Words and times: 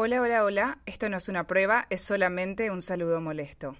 Hola, 0.00 0.22
hola, 0.22 0.44
hola. 0.44 0.78
Esto 0.86 1.08
no 1.08 1.16
es 1.16 1.28
una 1.28 1.48
prueba, 1.48 1.88
es 1.90 2.02
solamente 2.04 2.70
un 2.70 2.82
saludo 2.82 3.20
molesto. 3.20 3.74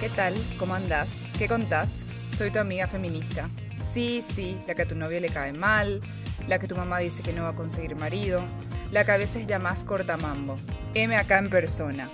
¿Qué 0.00 0.08
tal? 0.14 0.34
¿Cómo 0.56 0.76
andás? 0.76 1.24
¿Qué 1.36 1.48
contás? 1.48 2.04
Soy 2.30 2.52
tu 2.52 2.60
amiga 2.60 2.86
feminista. 2.86 3.50
Sí, 3.80 4.22
sí, 4.22 4.56
la 4.68 4.76
que 4.76 4.82
a 4.82 4.86
tu 4.86 4.94
novio 4.94 5.18
le 5.18 5.30
cae 5.30 5.52
mal, 5.52 6.00
la 6.46 6.60
que 6.60 6.68
tu 6.68 6.76
mamá 6.76 7.00
dice 7.00 7.24
que 7.24 7.32
no 7.32 7.42
va 7.42 7.48
a 7.48 7.56
conseguir 7.56 7.96
marido, 7.96 8.44
la 8.90 9.04
que 9.04 9.12
a 9.12 9.16
veces 9.16 9.46
llamás 9.46 9.84
cortamambo. 9.84 10.58
M 10.94 11.16
acá 11.16 11.38
en 11.38 11.50
persona. 11.50 12.08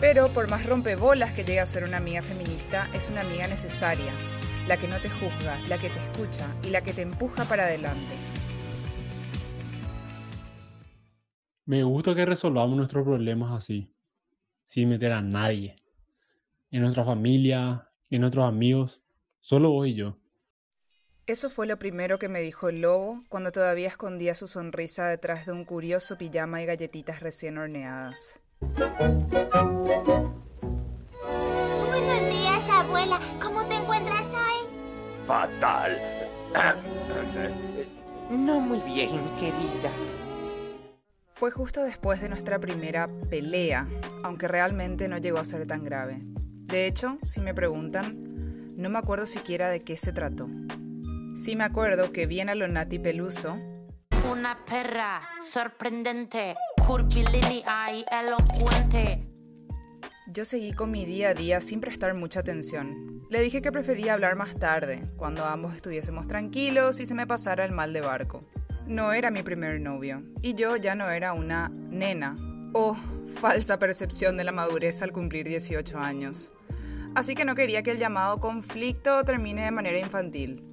Pero 0.00 0.28
por 0.32 0.48
más 0.48 0.64
rompebolas 0.64 1.32
que 1.32 1.44
llegue 1.44 1.58
a 1.58 1.66
ser 1.66 1.82
una 1.82 1.96
amiga 1.96 2.22
feminista, 2.22 2.88
es 2.94 3.10
una 3.10 3.22
amiga 3.22 3.48
necesaria, 3.48 4.12
la 4.68 4.76
que 4.76 4.86
no 4.86 4.96
te 4.98 5.10
juzga, 5.10 5.58
la 5.68 5.76
que 5.76 5.90
te 5.90 5.98
escucha 5.98 6.46
y 6.62 6.70
la 6.70 6.82
que 6.82 6.92
te 6.92 7.02
empuja 7.02 7.44
para 7.46 7.64
adelante. 7.64 8.14
Me 11.66 11.82
gusta 11.82 12.14
que 12.14 12.24
resolvamos 12.24 12.76
nuestros 12.76 13.04
problemas 13.04 13.52
así, 13.52 13.92
sin 14.68 14.90
meter 14.90 15.12
a 15.12 15.22
nadie. 15.22 15.76
En 16.70 16.82
nuestra 16.82 17.02
familia, 17.02 17.90
en 18.10 18.20
nuestros 18.20 18.46
amigos, 18.46 19.00
solo 19.40 19.70
vos 19.70 19.86
y 19.88 19.94
yo. 19.94 20.18
Eso 21.26 21.48
fue 21.50 21.66
lo 21.66 21.78
primero 21.78 22.18
que 22.18 22.28
me 22.28 22.40
dijo 22.40 22.68
el 22.68 22.82
lobo 22.82 23.24
cuando 23.28 23.50
todavía 23.50 23.88
escondía 23.88 24.34
su 24.34 24.46
sonrisa 24.46 25.08
detrás 25.08 25.46
de 25.46 25.52
un 25.52 25.64
curioso 25.64 26.16
pijama 26.16 26.62
y 26.62 26.66
galletitas 26.66 27.20
recién 27.20 27.56
horneadas. 27.58 28.40
Buenos 31.88 32.24
días, 32.30 32.68
abuela. 32.68 33.20
¿Cómo 33.42 33.66
te 33.66 33.74
encuentras 33.74 34.28
hoy? 34.34 34.68
Fatal. 35.26 35.98
No 38.30 38.60
muy 38.60 38.78
bien, 38.80 39.22
querida. 39.40 39.90
Fue 41.38 41.50
justo 41.50 41.82
después 41.84 42.20
de 42.20 42.28
nuestra 42.28 42.58
primera 42.58 43.08
pelea, 43.30 43.86
aunque 44.24 44.48
realmente 44.48 45.08
no 45.08 45.18
llegó 45.18 45.38
a 45.38 45.44
ser 45.44 45.66
tan 45.66 45.84
grave. 45.84 46.18
De 46.22 46.86
hecho, 46.86 47.18
si 47.24 47.40
me 47.40 47.54
preguntan, 47.54 48.74
no 48.76 48.90
me 48.90 48.98
acuerdo 48.98 49.26
siquiera 49.26 49.68
de 49.70 49.82
qué 49.84 49.96
se 49.96 50.12
trató. 50.12 50.48
Sí 51.36 51.54
me 51.54 51.64
acuerdo 51.64 52.12
que 52.12 52.26
bien 52.26 52.48
a 52.48 52.54
lo 52.54 52.66
Nati 52.66 52.98
Peluso, 52.98 53.56
Una 54.30 54.58
perra 54.66 55.22
sorprendente, 55.40 56.56
curvilínea 56.86 57.92
y 57.92 58.04
elocuente. 58.10 59.24
yo 60.26 60.44
seguí 60.44 60.72
con 60.72 60.90
mi 60.90 61.06
día 61.06 61.30
a 61.30 61.34
día 61.34 61.60
sin 61.60 61.80
prestar 61.80 62.14
mucha 62.14 62.40
atención. 62.40 63.22
Le 63.30 63.40
dije 63.40 63.62
que 63.62 63.72
prefería 63.72 64.14
hablar 64.14 64.36
más 64.36 64.56
tarde, 64.58 65.08
cuando 65.16 65.44
ambos 65.44 65.74
estuviésemos 65.74 66.26
tranquilos 66.26 66.98
y 67.00 67.06
se 67.06 67.14
me 67.14 67.26
pasara 67.26 67.64
el 67.64 67.72
mal 67.72 67.92
de 67.92 68.00
barco. 68.00 68.44
No 68.88 69.12
era 69.12 69.30
mi 69.30 69.42
primer 69.42 69.82
novio, 69.82 70.22
y 70.40 70.54
yo 70.54 70.76
ya 70.76 70.94
no 70.94 71.10
era 71.10 71.34
una 71.34 71.68
nena. 71.68 72.34
Oh, 72.72 72.96
falsa 73.34 73.78
percepción 73.78 74.38
de 74.38 74.44
la 74.44 74.52
madurez 74.52 75.02
al 75.02 75.12
cumplir 75.12 75.46
18 75.46 75.98
años. 75.98 76.54
Así 77.14 77.34
que 77.34 77.44
no 77.44 77.54
quería 77.54 77.82
que 77.82 77.90
el 77.90 77.98
llamado 77.98 78.40
conflicto 78.40 79.22
termine 79.24 79.66
de 79.66 79.72
manera 79.72 79.98
infantil. 79.98 80.64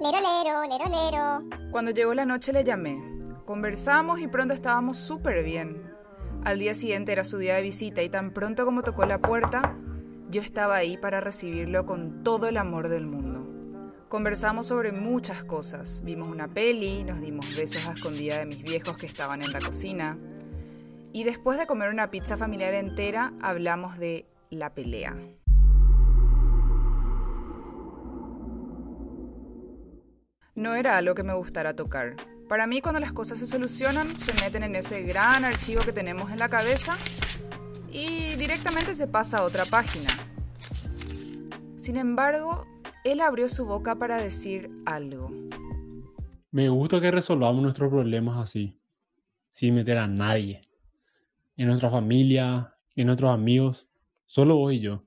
Lero, 0.00 0.18
lero, 0.18 0.62
lero, 0.64 0.84
lero. 0.88 1.70
Cuando 1.70 1.92
llegó 1.92 2.12
la 2.12 2.26
noche 2.26 2.52
le 2.52 2.64
llamé. 2.64 3.00
Conversamos 3.44 4.18
y 4.18 4.26
pronto 4.26 4.52
estábamos 4.52 4.96
súper 4.96 5.44
bien. 5.44 5.80
Al 6.44 6.58
día 6.58 6.74
siguiente 6.74 7.12
era 7.12 7.22
su 7.22 7.38
día 7.38 7.54
de 7.54 7.62
visita 7.62 8.02
y 8.02 8.08
tan 8.08 8.32
pronto 8.32 8.64
como 8.64 8.82
tocó 8.82 9.06
la 9.06 9.20
puerta, 9.20 9.76
yo 10.28 10.42
estaba 10.42 10.74
ahí 10.74 10.96
para 10.96 11.20
recibirlo 11.20 11.86
con 11.86 12.24
todo 12.24 12.48
el 12.48 12.56
amor 12.56 12.88
del 12.88 13.06
mundo. 13.06 13.29
Conversamos 14.10 14.66
sobre 14.66 14.90
muchas 14.90 15.44
cosas. 15.44 16.02
Vimos 16.02 16.28
una 16.28 16.48
peli, 16.48 17.04
nos 17.04 17.20
dimos 17.20 17.54
besos 17.54 17.86
a 17.86 17.92
escondida 17.92 18.40
de 18.40 18.46
mis 18.46 18.60
viejos 18.60 18.96
que 18.96 19.06
estaban 19.06 19.40
en 19.40 19.52
la 19.52 19.60
cocina. 19.60 20.18
Y 21.12 21.22
después 21.22 21.56
de 21.58 21.68
comer 21.68 21.90
una 21.90 22.10
pizza 22.10 22.36
familiar 22.36 22.74
entera, 22.74 23.32
hablamos 23.40 23.98
de 23.98 24.26
la 24.50 24.74
pelea. 24.74 25.16
No 30.56 30.74
era 30.74 30.96
algo 30.96 31.14
que 31.14 31.22
me 31.22 31.34
gustara 31.34 31.76
tocar. 31.76 32.16
Para 32.48 32.66
mí, 32.66 32.80
cuando 32.80 33.00
las 33.00 33.12
cosas 33.12 33.38
se 33.38 33.46
solucionan, 33.46 34.08
se 34.20 34.32
meten 34.42 34.64
en 34.64 34.74
ese 34.74 35.02
gran 35.02 35.44
archivo 35.44 35.82
que 35.82 35.92
tenemos 35.92 36.32
en 36.32 36.40
la 36.40 36.48
cabeza 36.48 36.96
y 37.92 38.34
directamente 38.34 38.96
se 38.96 39.06
pasa 39.06 39.36
a 39.36 39.44
otra 39.44 39.64
página. 39.66 40.10
Sin 41.76 41.96
embargo, 41.96 42.66
él 43.04 43.20
abrió 43.20 43.48
su 43.48 43.64
boca 43.64 43.94
para 43.94 44.20
decir 44.20 44.70
algo. 44.84 45.30
Me 46.50 46.68
gusta 46.68 47.00
que 47.00 47.10
resolvamos 47.10 47.62
nuestros 47.62 47.90
problemas 47.90 48.38
así, 48.38 48.78
sin 49.50 49.74
meter 49.74 49.98
a 49.98 50.06
nadie. 50.06 50.62
En 51.56 51.68
nuestra 51.68 51.90
familia, 51.90 52.74
en 52.96 53.06
nuestros 53.06 53.30
amigos, 53.32 53.88
solo 54.26 54.56
vos 54.56 54.72
y 54.72 54.80
yo. 54.80 55.04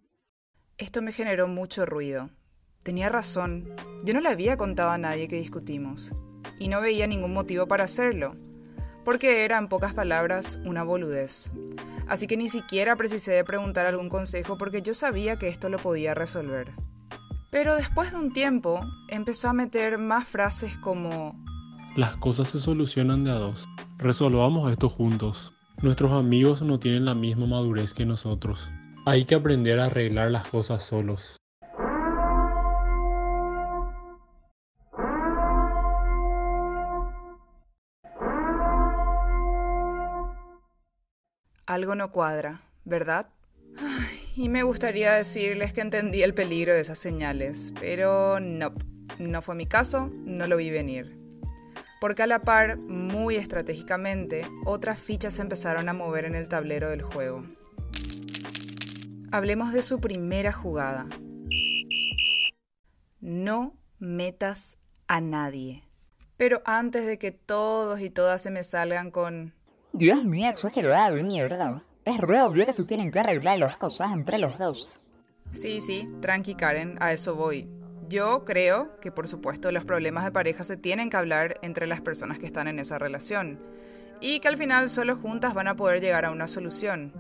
Esto 0.78 1.02
me 1.02 1.12
generó 1.12 1.48
mucho 1.48 1.86
ruido. 1.86 2.30
Tenía 2.84 3.10
razón. 3.10 3.70
Yo 4.04 4.14
no 4.14 4.22
le 4.22 4.30
había 4.30 4.58
contado 4.58 4.90
a 4.90 4.98
nadie 4.98 5.28
que 5.28 5.38
discutimos. 5.38 6.14
Y 6.60 6.68
no 6.68 6.82
veía 6.82 7.08
ningún 7.08 7.34
motivo 7.34 7.68
para 7.68 7.84
hacerlo. 7.84 8.36
Porque 9.06 9.46
era, 9.46 9.58
en 9.58 9.68
pocas 9.68 9.94
palabras, 9.94 10.60
una 10.66 10.84
boludez. 10.84 11.52
Así 12.08 12.28
que 12.28 12.38
ni 12.38 12.50
siquiera 12.50 12.96
precisé 12.96 13.34
de 13.34 13.44
preguntar 13.44 13.86
algún 13.86 14.10
consejo 14.10 14.58
porque 14.58 14.82
yo 14.82 14.94
sabía 14.94 15.38
que 15.38 15.48
esto 15.48 15.70
lo 15.70 15.78
podía 15.78 16.14
resolver. 16.14 16.74
Pero 17.54 17.76
después 17.76 18.12
de 18.12 18.18
un 18.18 18.32
tiempo, 18.32 18.82
empezó 19.08 19.48
a 19.48 19.54
meter 19.54 20.00
más 20.00 20.28
frases 20.28 20.76
como 20.80 21.40
Las 21.96 22.16
cosas 22.16 22.48
se 22.48 22.58
solucionan 22.58 23.24
de 23.24 23.30
a 23.30 23.36
dos. 23.36 23.70
Resolvamos 24.00 24.72
esto 24.72 24.90
juntos. 24.90 25.54
Nuestros 25.84 26.14
amigos 26.14 26.64
no 26.64 26.80
tienen 26.80 27.06
la 27.06 27.14
misma 27.14 27.46
madurez 27.46 27.94
que 27.94 28.08
nosotros. 28.08 28.72
Hay 29.06 29.26
que 29.26 29.36
aprender 29.36 29.80
a 29.80 29.86
arreglar 29.86 30.32
las 30.32 30.48
cosas 30.48 30.82
solos. 30.84 31.38
algo 41.66 41.96
no 41.96 42.12
cuadra, 42.12 42.62
¿verdad? 42.86 43.28
Y 44.36 44.50
me 44.50 44.64
gustaría 44.64 45.14
decirles 45.14 45.74
que 45.74 45.82
entendí 45.82 46.24
el 46.24 46.34
peligro 46.34 46.74
de 46.74 46.80
esas 46.80 46.98
señales, 46.98 47.72
pero 47.80 48.40
no, 48.40 48.74
no 49.20 49.42
fue 49.44 49.54
mi 49.54 49.68
caso, 49.68 50.10
no 50.26 50.48
lo 50.48 50.58
vi 50.58 50.72
venir. 50.72 51.20
Porque 52.02 52.24
a 52.24 52.28
la 52.28 52.42
par, 52.42 52.78
muy 52.78 53.36
estratégicamente, 53.36 54.46
otras 54.66 55.00
fichas 55.00 55.36
se 55.36 55.44
empezaron 55.44 55.88
a 55.88 55.94
mover 55.94 56.26
en 56.26 56.34
el 56.34 56.50
tablero 56.50 56.90
del 56.90 57.04
juego. 57.04 57.46
Hablemos 59.32 59.72
de 59.72 59.84
su 59.84 60.00
primera 60.00 60.52
jugada. 60.52 61.08
No 63.22 63.78
metas 64.00 64.78
a 65.08 65.22
nadie. 65.22 65.84
Pero 66.38 66.64
antes 66.66 67.06
de 67.06 67.20
que 67.20 67.32
todos 67.32 68.02
y 68.02 68.10
todas 68.10 68.42
se 68.42 68.50
me 68.50 68.64
salgan 68.64 69.12
con 69.12 69.54
Dios 69.92 70.26
mío, 70.26 70.50
exagerado 70.50 71.22
mierda. 71.24 71.84
Es 72.06 72.18
re 72.18 72.42
obvio 72.42 72.66
que 72.66 72.74
se 72.74 72.84
tienen 72.84 73.12
que 73.12 73.20
arreglar 73.20 73.60
las 73.60 73.78
cosas 73.78 74.12
entre 74.12 74.38
los 74.38 74.58
dos. 74.58 75.00
Sí, 75.52 75.80
sí, 75.80 76.06
tranqui 76.20 76.56
Karen, 76.56 76.98
a 77.00 77.14
eso 77.14 77.36
voy. 77.36 77.70
Yo 78.10 78.44
creo 78.44 79.00
que 79.00 79.10
por 79.10 79.30
supuesto 79.30 79.72
los 79.72 79.86
problemas 79.86 80.26
de 80.26 80.32
pareja 80.32 80.66
se 80.66 80.76
tienen 80.76 81.10
que 81.10 81.16
hablar 81.16 81.60
entre 81.62 81.88
las 81.88 82.02
personas 82.02 82.40
que 82.40 82.46
están 82.46 82.68
en 82.68 82.80
esa 82.80 83.00
relación 83.00 83.62
y 84.20 84.42
que 84.42 84.50
al 84.50 84.58
final 84.58 84.90
solo 84.90 85.16
juntas 85.16 85.54
van 85.54 85.70
a 85.70 85.76
poder 85.76 86.02
llegar 86.02 86.26
a 86.26 86.32
una 86.32 86.50
solución. 86.50 87.14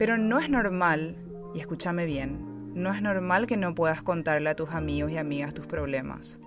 Pero 0.00 0.18
no 0.18 0.40
es 0.40 0.50
normal, 0.50 1.16
y 1.54 1.60
escúchame 1.60 2.04
bien, 2.04 2.72
no 2.74 2.92
es 2.92 3.00
normal 3.02 3.46
que 3.46 3.56
no 3.56 3.76
puedas 3.76 4.02
contarle 4.02 4.50
a 4.50 4.56
tus 4.56 4.70
amigos 4.70 5.12
y 5.12 5.16
amigas 5.16 5.54
tus 5.54 5.66
problemas. 5.66 6.40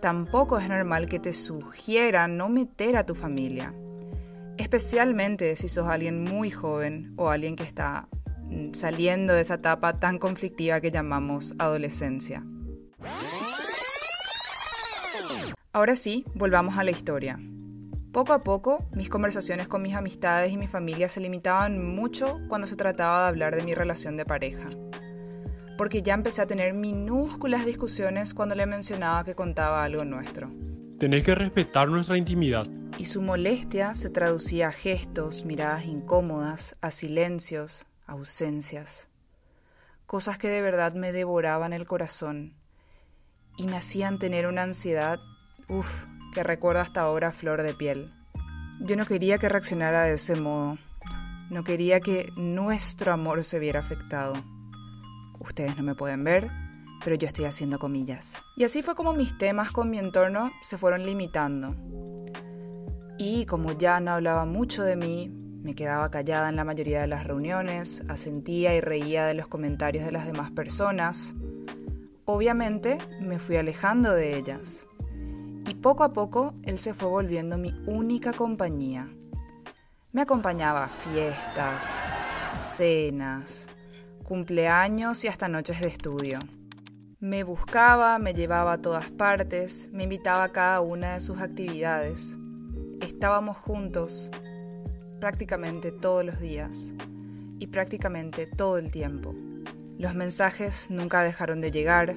Tampoco 0.00 0.60
es 0.60 0.68
normal 0.68 1.08
que 1.08 1.18
te 1.18 1.32
sugieran 1.32 2.36
no 2.36 2.48
meter 2.48 2.96
a 2.96 3.04
tu 3.04 3.16
familia 3.16 3.74
especialmente 4.58 5.56
si 5.56 5.68
sos 5.68 5.86
alguien 5.86 6.22
muy 6.22 6.50
joven 6.50 7.14
o 7.16 7.30
alguien 7.30 7.56
que 7.56 7.64
está 7.64 8.08
mm, 8.42 8.74
saliendo 8.74 9.32
de 9.32 9.40
esa 9.40 9.54
etapa 9.54 9.98
tan 9.98 10.18
conflictiva 10.18 10.80
que 10.80 10.90
llamamos 10.90 11.54
adolescencia. 11.58 12.44
Ahora 15.72 15.96
sí, 15.96 16.24
volvamos 16.34 16.76
a 16.76 16.84
la 16.84 16.90
historia. 16.90 17.40
Poco 18.12 18.32
a 18.32 18.42
poco, 18.42 18.88
mis 18.92 19.08
conversaciones 19.08 19.68
con 19.68 19.82
mis 19.82 19.94
amistades 19.94 20.50
y 20.52 20.56
mi 20.56 20.66
familia 20.66 21.08
se 21.08 21.20
limitaban 21.20 21.94
mucho 21.94 22.40
cuando 22.48 22.66
se 22.66 22.74
trataba 22.74 23.22
de 23.22 23.28
hablar 23.28 23.54
de 23.54 23.62
mi 23.62 23.74
relación 23.74 24.16
de 24.16 24.24
pareja. 24.24 24.70
porque 25.78 26.02
ya 26.02 26.12
empecé 26.14 26.42
a 26.42 26.46
tener 26.46 26.74
minúsculas 26.74 27.64
discusiones 27.64 28.34
cuando 28.34 28.56
le 28.56 28.66
mencionaba 28.66 29.22
que 29.22 29.36
contaba 29.36 29.84
algo 29.84 30.04
nuestro. 30.04 30.50
Tenés 30.98 31.22
que 31.22 31.36
respetar 31.36 31.88
nuestra 31.88 32.18
intimidad. 32.18 32.66
Y 32.98 33.04
su 33.04 33.22
molestia 33.22 33.94
se 33.94 34.10
traducía 34.10 34.68
a 34.68 34.72
gestos, 34.72 35.44
miradas 35.44 35.84
incómodas, 35.84 36.76
a 36.80 36.90
silencios, 36.90 37.86
ausencias. 38.08 39.08
Cosas 40.06 40.38
que 40.38 40.48
de 40.48 40.60
verdad 40.60 40.94
me 40.94 41.12
devoraban 41.12 41.72
el 41.72 41.86
corazón 41.86 42.54
y 43.56 43.68
me 43.68 43.76
hacían 43.76 44.18
tener 44.18 44.48
una 44.48 44.64
ansiedad, 44.64 45.20
uff, 45.68 45.88
que 46.34 46.42
recuerdo 46.42 46.80
hasta 46.80 47.02
ahora 47.02 47.30
flor 47.30 47.62
de 47.62 47.74
piel. 47.74 48.12
Yo 48.80 48.96
no 48.96 49.06
quería 49.06 49.38
que 49.38 49.48
reaccionara 49.48 50.02
de 50.02 50.14
ese 50.14 50.34
modo. 50.34 50.78
No 51.48 51.62
quería 51.62 52.00
que 52.00 52.32
nuestro 52.36 53.12
amor 53.12 53.44
se 53.44 53.60
viera 53.60 53.78
afectado. 53.78 54.34
Ustedes 55.38 55.76
no 55.76 55.84
me 55.84 55.94
pueden 55.94 56.24
ver, 56.24 56.50
pero 57.04 57.16
yo 57.16 57.26
estoy 57.26 57.44
haciendo 57.44 57.78
comillas. 57.78 58.34
Y 58.56 58.64
así 58.64 58.82
fue 58.82 58.94
como 58.94 59.12
mis 59.12 59.36
temas 59.38 59.70
con 59.70 59.90
mi 59.90 59.98
entorno 59.98 60.50
se 60.62 60.78
fueron 60.78 61.04
limitando. 61.04 61.74
Y 63.18 63.46
como 63.46 63.72
ya 63.72 64.00
no 64.00 64.12
hablaba 64.12 64.44
mucho 64.44 64.84
de 64.84 64.96
mí, 64.96 65.28
me 65.62 65.74
quedaba 65.74 66.10
callada 66.10 66.48
en 66.48 66.56
la 66.56 66.64
mayoría 66.64 67.00
de 67.00 67.08
las 67.08 67.24
reuniones, 67.24 68.02
asentía 68.08 68.74
y 68.74 68.80
reía 68.80 69.26
de 69.26 69.34
los 69.34 69.48
comentarios 69.48 70.04
de 70.04 70.12
las 70.12 70.26
demás 70.26 70.50
personas. 70.52 71.34
Obviamente 72.24 72.98
me 73.20 73.38
fui 73.38 73.56
alejando 73.56 74.12
de 74.12 74.36
ellas. 74.36 74.86
Y 75.66 75.74
poco 75.74 76.04
a 76.04 76.12
poco 76.12 76.54
él 76.62 76.78
se 76.78 76.94
fue 76.94 77.08
volviendo 77.08 77.58
mi 77.58 77.74
única 77.86 78.32
compañía. 78.32 79.10
Me 80.12 80.22
acompañaba 80.22 80.84
a 80.84 80.88
fiestas, 80.88 82.00
cenas, 82.60 83.66
cumpleaños 84.24 85.24
y 85.24 85.28
hasta 85.28 85.48
noches 85.48 85.80
de 85.80 85.88
estudio. 85.88 86.38
Me 87.20 87.42
buscaba, 87.42 88.16
me 88.20 88.32
llevaba 88.32 88.74
a 88.74 88.80
todas 88.80 89.10
partes, 89.10 89.90
me 89.92 90.04
invitaba 90.04 90.44
a 90.44 90.52
cada 90.52 90.80
una 90.80 91.14
de 91.14 91.20
sus 91.20 91.40
actividades. 91.40 92.38
Estábamos 93.00 93.56
juntos 93.56 94.30
prácticamente 95.18 95.90
todos 95.90 96.24
los 96.24 96.38
días 96.38 96.94
y 97.58 97.66
prácticamente 97.66 98.46
todo 98.46 98.78
el 98.78 98.92
tiempo. 98.92 99.34
Los 99.98 100.14
mensajes 100.14 100.92
nunca 100.92 101.22
dejaron 101.22 101.60
de 101.60 101.72
llegar, 101.72 102.14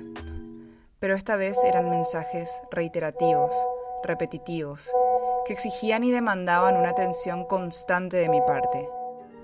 pero 0.99 1.15
esta 1.15 1.35
vez 1.35 1.57
eran 1.63 1.89
mensajes 1.89 2.61
reiterativos, 2.69 3.55
repetitivos, 4.03 4.87
que 5.47 5.53
exigían 5.53 6.03
y 6.03 6.11
demandaban 6.11 6.77
una 6.77 6.89
atención 6.89 7.45
constante 7.45 8.17
de 8.17 8.29
mi 8.29 8.41
parte. 8.41 8.87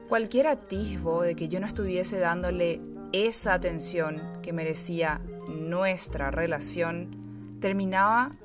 Cualquier 0.07 0.45
atisbo 0.45 1.23
de 1.23 1.35
que 1.35 1.47
yo 1.47 1.59
no 1.59 1.65
estuviese 1.65 2.19
dándole 2.19 2.79
esa 3.11 3.53
atención 3.53 4.21
que 4.41 4.53
merecía 4.53 5.21
nuestra 5.47 6.31
relación 6.31 7.57
terminaba 7.59 8.35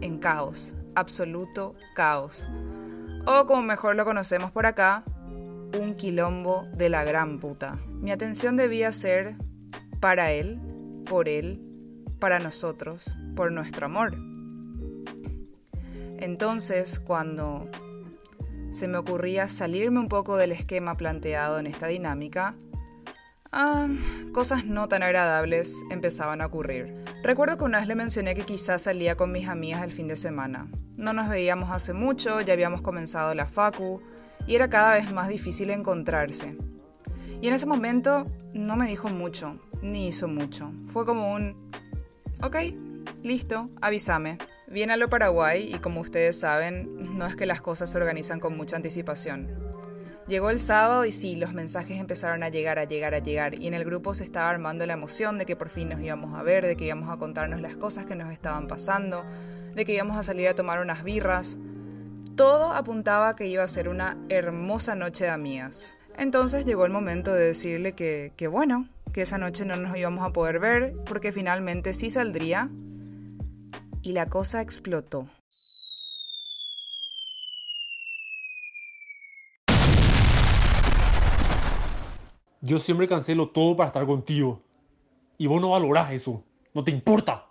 en 0.00 0.18
caos, 0.18 0.74
absoluto 0.94 1.74
caos. 1.94 2.48
O 3.26 3.46
como 3.46 3.62
mejor 3.62 3.96
lo 3.96 4.04
conocemos 4.04 4.50
por 4.52 4.66
acá, 4.66 5.04
un 5.78 5.94
quilombo 5.94 6.66
de 6.74 6.88
la 6.88 7.04
gran 7.04 7.40
puta. 7.40 7.78
Mi 8.00 8.12
atención 8.12 8.56
debía 8.56 8.92
ser 8.92 9.36
para 10.00 10.30
él, 10.32 10.60
por 11.04 11.28
él, 11.28 11.60
para 12.18 12.38
nosotros, 12.38 13.14
por 13.34 13.52
nuestro 13.52 13.86
amor. 13.86 14.16
Entonces, 16.18 17.00
cuando 17.00 17.68
se 18.70 18.88
me 18.88 18.98
ocurría 18.98 19.48
salirme 19.48 20.00
un 20.00 20.08
poco 20.08 20.36
del 20.36 20.52
esquema 20.52 20.96
planteado 20.96 21.58
en 21.58 21.66
esta 21.66 21.88
dinámica, 21.88 22.56
ah, 23.52 23.88
cosas 24.32 24.64
no 24.64 24.88
tan 24.88 25.02
agradables 25.02 25.82
empezaban 25.90 26.40
a 26.40 26.46
ocurrir. 26.46 27.04
Recuerdo 27.22 27.58
que 27.58 27.64
una 27.64 27.78
vez 27.78 27.88
le 27.88 27.94
mencioné 27.94 28.34
que 28.34 28.44
quizás 28.44 28.82
salía 28.82 29.16
con 29.16 29.32
mis 29.32 29.48
amigas 29.48 29.82
el 29.82 29.92
fin 29.92 30.08
de 30.08 30.16
semana. 30.16 30.68
No 30.96 31.12
nos 31.12 31.28
veíamos 31.28 31.70
hace 31.70 31.92
mucho, 31.92 32.40
ya 32.40 32.52
habíamos 32.52 32.82
comenzado 32.82 33.34
la 33.34 33.46
facu 33.46 34.00
y 34.46 34.54
era 34.54 34.70
cada 34.70 34.94
vez 34.94 35.12
más 35.12 35.28
difícil 35.28 35.70
encontrarse. 35.70 36.56
Y 37.40 37.48
en 37.48 37.54
ese 37.54 37.66
momento 37.66 38.26
no 38.54 38.76
me 38.76 38.86
dijo 38.88 39.08
mucho, 39.08 39.58
ni 39.82 40.08
hizo 40.08 40.28
mucho. 40.28 40.72
Fue 40.92 41.04
como 41.04 41.32
un, 41.32 41.70
ok, 42.42 42.56
listo, 43.22 43.68
avísame. 43.80 44.38
Viene 44.68 44.94
a 44.94 44.96
lo 44.96 45.08
Paraguay 45.08 45.70
y 45.74 45.78
como 45.78 46.00
ustedes 46.00 46.40
saben, 46.40 47.18
no 47.18 47.26
es 47.26 47.36
que 47.36 47.46
las 47.46 47.60
cosas 47.60 47.90
se 47.90 47.98
organizan 47.98 48.40
con 48.40 48.56
mucha 48.56 48.76
anticipación. 48.76 49.65
Llegó 50.28 50.50
el 50.50 50.58
sábado 50.58 51.04
y 51.04 51.12
sí, 51.12 51.36
los 51.36 51.52
mensajes 51.52 52.00
empezaron 52.00 52.42
a 52.42 52.48
llegar, 52.48 52.80
a 52.80 52.84
llegar, 52.84 53.14
a 53.14 53.20
llegar, 53.20 53.60
y 53.60 53.68
en 53.68 53.74
el 53.74 53.84
grupo 53.84 54.12
se 54.12 54.24
estaba 54.24 54.50
armando 54.50 54.84
la 54.84 54.94
emoción 54.94 55.38
de 55.38 55.46
que 55.46 55.54
por 55.54 55.68
fin 55.68 55.88
nos 55.88 56.00
íbamos 56.00 56.36
a 56.36 56.42
ver, 56.42 56.66
de 56.66 56.76
que 56.76 56.86
íbamos 56.86 57.10
a 57.10 57.16
contarnos 57.16 57.60
las 57.60 57.76
cosas 57.76 58.06
que 58.06 58.16
nos 58.16 58.32
estaban 58.32 58.66
pasando, 58.66 59.24
de 59.74 59.84
que 59.84 59.94
íbamos 59.94 60.16
a 60.16 60.24
salir 60.24 60.48
a 60.48 60.54
tomar 60.56 60.80
unas 60.80 61.04
birras. 61.04 61.60
Todo 62.34 62.72
apuntaba 62.72 63.28
a 63.28 63.36
que 63.36 63.46
iba 63.46 63.62
a 63.62 63.68
ser 63.68 63.88
una 63.88 64.18
hermosa 64.28 64.96
noche 64.96 65.24
de 65.24 65.30
amigas. 65.30 65.96
Entonces 66.18 66.64
llegó 66.64 66.86
el 66.86 66.92
momento 66.92 67.32
de 67.32 67.44
decirle 67.44 67.92
que, 67.92 68.32
que 68.36 68.48
bueno, 68.48 68.88
que 69.12 69.22
esa 69.22 69.38
noche 69.38 69.64
no 69.64 69.76
nos 69.76 69.96
íbamos 69.96 70.26
a 70.26 70.32
poder 70.32 70.58
ver 70.58 70.94
porque 71.06 71.30
finalmente 71.30 71.94
sí 71.94 72.10
saldría 72.10 72.68
y 74.02 74.12
la 74.12 74.26
cosa 74.26 74.60
explotó. 74.60 75.28
Yo 82.66 82.80
siempre 82.80 83.06
cancelo 83.06 83.50
todo 83.50 83.76
para 83.76 83.86
estar 83.86 84.04
contigo. 84.06 84.60
Y 85.38 85.46
vos 85.46 85.60
no 85.60 85.70
valorás 85.70 86.12
eso. 86.12 86.42
No 86.74 86.82
te 86.82 86.90
importa. 86.90 87.46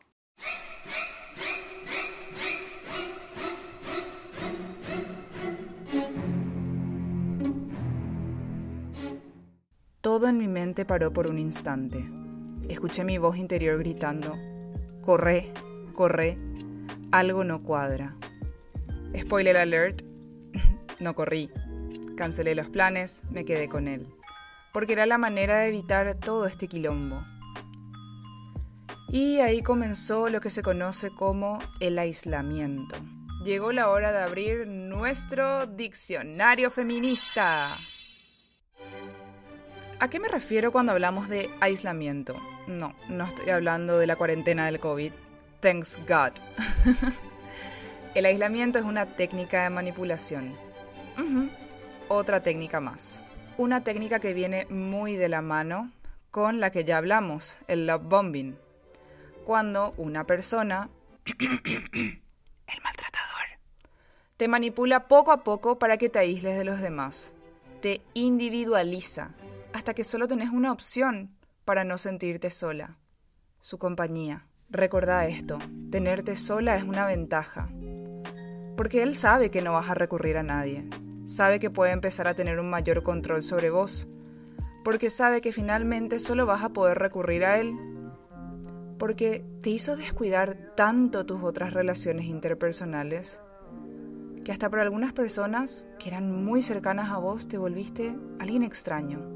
Todo 10.02 10.28
en 10.28 10.38
mi 10.38 10.50
mente 10.50 10.84
paró 10.84 11.14
por 11.14 11.28
un 11.28 11.40
instante. 11.40 12.06
Escuché 12.68 13.06
mi 13.06 13.18
voz 13.18 13.38
interior 13.38 13.80
gritando, 13.80 14.36
corre, 15.06 15.50
corre, 15.94 16.38
algo 17.14 17.46
no 17.46 17.64
cuadra. 17.64 18.18
Spoiler 19.18 19.56
alert, 19.56 20.02
no 21.00 21.16
corrí. 21.16 21.50
Cancelé 22.18 22.54
los 22.54 22.68
planes, 22.68 23.22
me 23.32 23.46
quedé 23.46 23.70
con 23.70 23.88
él, 23.88 24.08
porque 24.76 24.92
era 24.92 25.06
la 25.06 25.18
manera 25.18 25.60
de 25.60 25.70
evitar 25.70 26.16
todo 26.16 26.46
este 26.48 26.68
quilombo. 26.68 27.24
Y 29.08 29.38
ahí 29.38 29.62
comenzó 29.62 30.28
lo 30.28 30.42
que 30.42 30.50
se 30.50 30.64
conoce 30.64 31.12
como 31.12 31.60
el 31.80 31.98
aislamiento. 31.98 32.98
Llegó 33.46 33.72
la 33.72 33.90
hora 33.90 34.12
de 34.12 34.22
abrir 34.22 34.68
nuestro 34.68 35.66
diccionario 35.66 36.70
feminista. 36.72 37.78
¿A 40.02 40.10
qué 40.10 40.20
me 40.20 40.28
refiero 40.28 40.74
cuando 40.74 40.92
hablamos 40.92 41.30
de 41.30 41.50
aislamiento? 41.62 42.36
No, 42.68 42.94
no 43.08 43.28
estoy 43.28 43.52
hablando 43.52 43.98
de 43.98 44.08
la 44.08 44.18
cuarentena 44.18 44.66
del 44.66 44.82
COVID. 44.82 45.14
Thanks 45.62 45.98
God. 46.06 46.34
El 48.14 48.26
aislamiento 48.26 48.78
es 48.78 48.84
una 48.84 49.06
técnica 49.06 49.64
de 49.64 49.70
manipulación. 49.70 50.54
Otra 52.10 52.44
técnica 52.44 52.82
más. 52.82 53.24
Una 53.58 53.86
técnica 53.86 54.20
que 54.20 54.34
viene 54.34 54.66
muy 54.66 55.16
de 55.16 55.30
la 55.30 55.42
mano 55.42 55.90
con 56.30 56.60
la 56.60 56.72
que 56.72 56.84
ya 56.84 56.98
hablamos, 56.98 57.58
el 57.70 57.88
love 57.88 58.04
bombing. 58.04 58.58
Cuando 59.46 59.94
una 59.96 60.26
persona, 60.26 60.90
el 61.40 62.82
maltratador, 62.84 63.48
te 64.36 64.50
manipula 64.50 65.08
poco 65.08 65.32
a 65.32 65.46
poco 65.46 65.80
para 65.80 65.96
que 65.96 66.10
te 66.10 66.20
aísles 66.20 66.58
de 66.58 66.66
los 66.66 66.82
demás. 66.82 67.34
Te 67.82 68.02
individualiza 68.14 69.32
hasta 69.72 69.94
que 69.94 70.04
solo 70.04 70.28
tenés 70.28 70.50
una 70.50 70.74
opción 70.74 71.34
para 71.64 71.86
no 71.86 71.98
sentirte 71.98 72.52
sola, 72.52 72.98
su 73.62 73.78
compañía. 73.78 74.48
Recordá 74.70 75.28
esto, 75.28 75.60
tenerte 75.92 76.36
sola 76.36 76.76
es 76.76 76.84
una 76.84 77.06
ventaja, 77.06 77.70
porque 78.76 79.02
él 79.02 79.16
sabe 79.16 79.50
que 79.50 79.62
no 79.62 79.72
vas 79.72 79.90
a 79.90 79.94
recurrir 79.94 80.36
a 80.36 80.44
nadie, 80.44 80.90
sabe 81.26 81.60
que 81.60 81.70
puede 81.70 81.92
empezar 81.92 82.28
a 82.28 82.34
tener 82.34 82.60
un 82.60 82.70
mayor 82.70 83.04
control 83.04 83.44
sobre 83.44 83.70
vos, 83.70 84.08
porque 84.84 85.10
sabe 85.10 85.42
que 85.42 85.52
finalmente 85.52 86.20
solo 86.20 86.46
vas 86.46 86.64
a 86.64 86.70
poder 86.70 87.00
recurrir 87.00 87.44
a 87.46 87.60
él, 87.60 87.74
porque 88.98 89.44
te 89.62 89.72
hizo 89.72 89.96
descuidar 89.96 90.74
tanto 90.76 91.26
tus 91.26 91.44
otras 91.44 91.74
relaciones 91.74 92.28
interpersonales, 92.28 93.42
que 94.44 94.52
hasta 94.52 94.70
para 94.70 94.84
algunas 94.84 95.12
personas 95.12 95.88
que 96.00 96.10
eran 96.10 96.44
muy 96.46 96.62
cercanas 96.62 97.12
a 97.12 97.18
vos 97.18 97.48
te 97.48 97.58
volviste 97.58 98.16
alguien 98.40 98.64
extraño. 98.64 99.36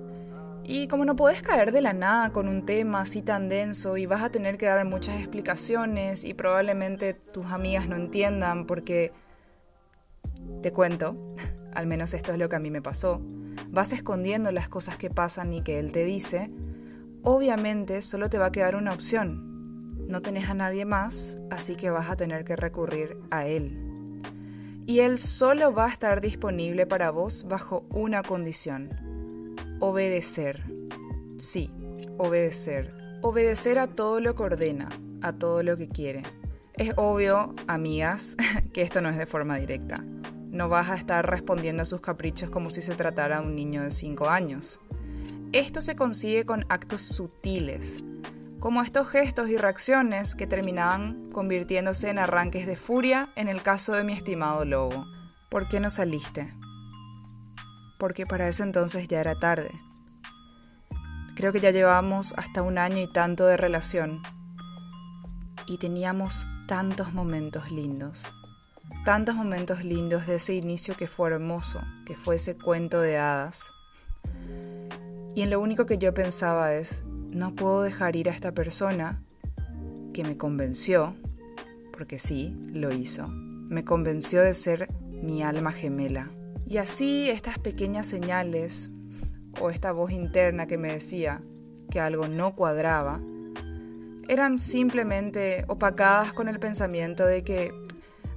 Y 0.63 0.88
como 0.88 1.03
no 1.03 1.15
podés 1.15 1.41
caer 1.41 1.72
de 1.72 1.81
la 1.81 1.93
nada 1.93 2.31
con 2.31 2.48
un 2.48 2.63
tema 2.63 3.01
así 3.01 3.24
tan 3.24 3.50
denso 3.50 3.98
y 3.98 4.05
vas 4.05 4.22
a 4.22 4.29
tener 4.29 4.60
que 4.60 4.67
dar 4.67 4.86
muchas 4.86 5.19
explicaciones 5.19 6.24
y 6.24 6.36
probablemente 6.36 7.15
tus 7.15 7.48
amigas 7.48 7.89
no 7.89 7.96
entiendan 7.96 8.67
porque, 8.67 9.12
te 10.62 10.72
cuento, 10.72 11.17
al 11.79 11.88
menos 11.88 12.13
esto 12.13 12.33
es 12.33 12.38
lo 12.38 12.50
que 12.50 12.57
a 12.57 12.59
mí 12.59 12.69
me 12.69 12.81
pasó, 12.81 13.21
vas 13.69 13.93
escondiendo 13.93 14.51
las 14.51 14.67
cosas 14.67 14.98
que 14.98 15.09
pasan 15.09 15.53
y 15.53 15.62
que 15.62 15.79
él 15.79 15.93
te 15.93 16.03
dice, 16.03 16.51
obviamente 17.24 18.01
solo 18.01 18.29
te 18.29 18.38
va 18.38 18.48
a 18.48 18.51
quedar 18.51 18.75
una 18.75 18.93
opción. 18.93 19.88
No 20.09 20.21
tenés 20.21 20.50
a 20.50 20.53
nadie 20.53 20.83
más, 20.83 21.39
así 21.50 21.77
que 21.77 21.89
vas 21.89 22.09
a 22.09 22.17
tener 22.17 22.43
que 22.43 22.57
recurrir 22.57 23.17
a 23.31 23.48
él. 23.48 23.79
Y 24.88 25.00
él 25.00 25.19
solo 25.19 25.74
va 25.74 25.86
a 25.86 25.89
estar 25.89 26.19
disponible 26.19 26.86
para 26.86 27.12
vos 27.12 27.45
bajo 27.48 27.86
una 27.91 28.24
condición. 28.24 28.89
Obedecer. 29.79 30.62
Sí, 31.38 31.71
obedecer. 32.17 32.93
Obedecer 33.21 33.79
a 33.79 33.88
todo 33.88 34.19
lo 34.19 34.36
que 34.36 34.43
ordena, 34.43 34.89
a 35.21 35.31
todo 35.31 35.63
lo 35.63 35.77
que 35.77 35.88
quiere. 35.88 36.24
Es 36.74 36.91
obvio, 36.98 37.55
amigas, 37.67 38.36
que 38.74 38.81
esto 38.81 39.00
no 39.00 39.09
es 39.09 39.17
de 39.17 39.25
forma 39.25 39.57
directa. 39.57 40.03
No 40.51 40.68
vas 40.68 40.89
a 40.89 40.96
estar 40.96 41.29
respondiendo 41.29 41.84
a 41.84 41.86
sus 41.86 42.01
caprichos 42.01 42.50
como 42.50 42.70
si 42.70 42.82
se 42.82 42.96
tratara 42.96 43.39
de 43.39 43.48
un 43.48 43.56
niño 43.56 43.84
de 43.84 43.91
5 43.91 44.29
años. 44.29 44.79
Esto 45.51 45.82
se 45.82 45.96
consigue 45.96 46.46
con 46.46 46.65
actos 46.70 47.01
sutiles, 47.01 48.03
como 48.60 48.82
estos 48.82 49.08
gestos 49.08 49.50
y 49.50 49.58
reacciones 49.58 50.36
que 50.36 50.48
terminaban 50.48 51.32
convirtiéndose 51.32 52.10
en 52.10 52.20
arranques 52.20 52.68
de 52.68 52.75
furia 52.75 53.29
en 53.36 53.48
el 53.48 53.62
caso 53.62 53.94
de 53.94 54.03
mi 54.03 54.13
estimado 54.13 54.65
lobo. 54.65 55.06
¿Por 55.50 55.70
qué 55.70 55.79
no 55.79 55.89
saliste? 55.89 56.53
Porque 57.98 58.25
para 58.25 58.48
ese 58.48 58.63
entonces 58.63 59.08
ya 59.08 59.22
era 59.22 59.39
tarde. 59.39 59.72
Creo 61.36 61.53
que 61.53 61.62
ya 61.62 61.72
llevábamos 61.72 62.34
hasta 62.38 62.62
un 62.62 62.77
año 62.77 62.98
y 62.98 63.12
tanto 63.12 63.46
de 63.46 63.56
relación 63.56 64.22
y 65.70 65.77
teníamos 65.77 66.50
tantos 66.68 67.13
momentos 67.13 67.72
lindos, 67.72 68.34
tantos 69.05 69.36
momentos 69.36 69.84
lindos 69.84 70.27
de 70.27 70.36
ese 70.36 70.53
inicio 70.53 70.96
que 70.96 71.08
fue 71.08 71.31
hermoso, 71.31 71.81
que 72.05 72.15
fue 72.15 72.36
ese 72.36 72.55
cuento 72.55 73.01
de 73.01 73.17
hadas. 73.17 73.72
Y 75.36 75.41
en 75.41 75.50
lo 75.50 75.60
único 75.60 75.86
que 75.86 75.98
yo 75.98 76.13
pensaba 76.13 76.74
es, 76.74 77.03
no 77.31 77.55
puedo 77.55 77.81
dejar 77.81 78.15
ir 78.15 78.29
a 78.29 78.34
esta 78.34 78.53
persona 78.53 79.24
que 80.13 80.24
me 80.24 80.38
convenció, 80.38 81.15
porque 81.91 82.19
sí, 82.19 82.55
lo 82.74 82.93
hizo, 82.93 83.27
me 83.27 83.86
convenció 83.86 84.41
de 84.41 84.53
ser 84.53 84.89
mi 85.22 85.43
alma 85.43 85.72
gemela. 85.72 86.29
Y 86.67 86.77
así 86.77 87.29
estas 87.29 87.60
pequeñas 87.60 88.08
señales, 88.08 88.91
o 89.60 89.69
esta 89.69 89.91
voz 89.91 90.12
interna 90.12 90.67
que 90.67 90.77
me 90.77 90.91
decía 90.91 91.41
que 91.89 92.00
algo 92.00 92.27
no 92.27 92.55
cuadraba, 92.55 93.19
eran 94.27 94.60
simplemente 94.60 95.65
opacadas 95.67 96.34
con 96.34 96.48
el 96.48 96.60
pensamiento 96.60 97.25
de 97.25 97.43
que, 97.43 97.74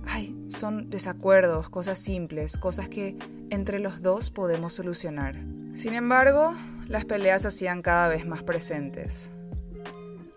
ay, 0.07 0.35
son 0.53 0.91
desacuerdos, 0.91 1.69
cosas 1.69 1.99
simples, 1.99 2.57
cosas 2.57 2.89
que 2.89 3.17
entre 3.51 3.79
los 3.79 4.03
dos 4.03 4.31
podemos 4.31 4.75
solucionar. 4.75 5.37
Sin 5.73 5.95
embargo, 5.95 6.55
las 6.87 7.05
peleas 7.05 7.43
se 7.43 7.49
hacían 7.49 7.83
cada 7.83 8.09
vez 8.09 8.27
más 8.27 8.43
presentes, 8.43 9.33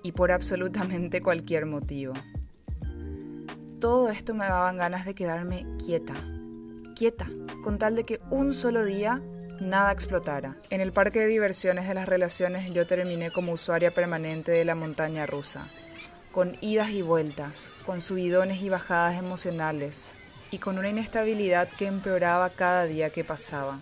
y 0.03 0.11
por 0.11 0.31
absolutamente 0.31 1.21
cualquier 1.21 1.65
motivo. 1.65 2.13
Todo 3.79 4.09
esto 4.09 4.33
me 4.33 4.45
daban 4.45 4.77
ganas 4.77 5.05
de 5.05 5.15
quedarme 5.15 5.65
quieta, 5.83 6.15
quieta, 6.95 7.29
con 7.63 7.77
tal 7.77 7.95
de 7.95 8.03
que 8.03 8.21
un 8.29 8.53
solo 8.53 8.85
día 8.85 9.21
nada 9.59 9.91
explotara. 9.91 10.57
En 10.69 10.81
el 10.81 10.91
parque 10.91 11.19
de 11.19 11.27
diversiones 11.27 11.87
de 11.87 11.93
las 11.93 12.07
relaciones 12.07 12.71
yo 12.73 12.87
terminé 12.87 13.31
como 13.31 13.53
usuaria 13.53 13.91
permanente 13.91 14.51
de 14.51 14.65
la 14.65 14.75
montaña 14.75 15.25
rusa, 15.25 15.67
con 16.35 16.57
idas 16.59 16.89
y 16.89 17.01
vueltas, 17.01 17.71
con 17.85 18.01
subidones 18.01 18.61
y 18.61 18.67
bajadas 18.67 19.17
emocionales, 19.17 20.13
y 20.51 20.57
con 20.57 20.77
una 20.77 20.89
inestabilidad 20.89 21.69
que 21.69 21.85
empeoraba 21.85 22.49
cada 22.49 22.83
día 22.83 23.09
que 23.09 23.23
pasaba. 23.23 23.79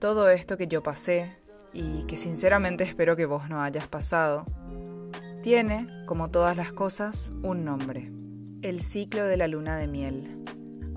Todo 0.00 0.28
esto 0.28 0.56
que 0.56 0.66
yo 0.66 0.82
pasé, 0.82 1.36
y 1.72 2.02
que 2.08 2.16
sinceramente 2.16 2.82
espero 2.82 3.14
que 3.14 3.26
vos 3.26 3.48
no 3.48 3.62
hayas 3.62 3.86
pasado, 3.86 4.44
tiene, 5.40 5.86
como 6.04 6.32
todas 6.32 6.56
las 6.56 6.72
cosas, 6.72 7.32
un 7.44 7.64
nombre. 7.64 8.10
El 8.62 8.82
ciclo 8.82 9.24
de 9.24 9.36
la 9.36 9.46
luna 9.46 9.78
de 9.78 9.86
miel. 9.86 10.44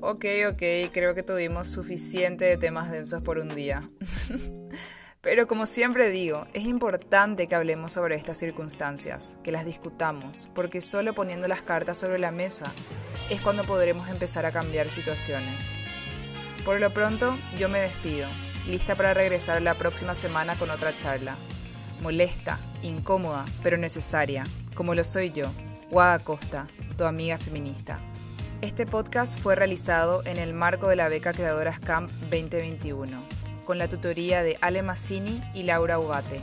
Ok, 0.02 0.26
ok, 0.50 0.92
creo 0.92 1.14
que 1.14 1.22
tuvimos 1.22 1.68
suficiente 1.68 2.46
de 2.46 2.58
temas 2.58 2.90
densos 2.90 3.22
por 3.22 3.38
un 3.38 3.54
día. 3.54 3.88
Pero 5.24 5.48
como 5.48 5.66
siempre 5.66 6.10
digo, 6.10 6.48
es 6.54 6.66
importante 6.66 7.48
que 7.48 7.56
hablemos 7.56 7.94
sobre 7.94 8.16
estas 8.16 8.38
circunstancias, 8.38 9.38
que 9.42 9.54
las 9.54 9.64
discutamos, 9.64 10.50
porque 10.54 10.82
solo 10.82 11.14
poniendo 11.14 11.48
las 11.48 11.62
cartas 11.62 11.98
sobre 11.98 12.20
la 12.20 12.32
mesa 12.32 12.66
es 13.30 13.40
cuando 13.40 13.64
podremos 13.64 14.10
empezar 14.10 14.46
a 14.46 14.52
cambiar 14.52 14.92
situaciones. 14.92 15.78
Por 16.66 16.82
lo 16.82 16.94
pronto, 16.94 17.38
yo 17.58 17.70
me 17.70 17.80
despido, 17.80 18.28
lista 18.68 18.96
para 18.96 19.14
regresar 19.14 19.62
la 19.62 19.76
próxima 19.76 20.14
semana 20.14 20.58
con 20.58 20.70
otra 20.70 20.98
charla. 20.98 21.38
Molesta, 22.02 22.60
incómoda, 22.82 23.46
pero 23.64 23.78
necesaria, 23.78 24.44
como 24.76 24.94
lo 24.94 25.06
soy 25.06 25.32
yo, 25.32 25.46
Guada 25.90 26.20
Costa, 26.20 26.68
tu 26.98 27.06
amiga 27.06 27.38
feminista. 27.38 27.98
Este 28.60 28.86
podcast 28.86 29.40
fue 29.40 29.56
realizado 29.56 30.22
en 30.26 30.36
el 30.36 30.54
marco 30.54 30.90
de 30.90 30.98
la 30.98 31.08
beca 31.08 31.32
Creadoras 31.32 31.80
Camp 31.80 32.12
2021, 32.30 33.24
con 33.66 33.78
la 33.78 33.88
tutoría 33.88 34.44
de 34.44 34.58
Ale 34.62 34.82
Massini 34.82 35.42
y 35.54 35.64
Laura 35.64 36.00
Ubate. 36.00 36.42